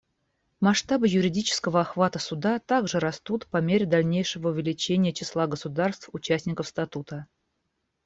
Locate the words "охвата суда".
1.81-2.57